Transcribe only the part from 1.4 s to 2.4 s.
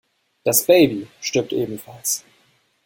ebenfalls.